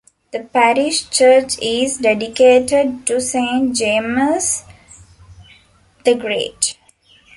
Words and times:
The 0.31 0.39
parish 0.45 1.11
church 1.11 1.59
is 1.61 1.97
dedicated 1.99 3.05
to 3.05 3.21
Saint 3.21 3.75
James 3.75 4.63
the 6.03 6.15
Great. 6.15 6.75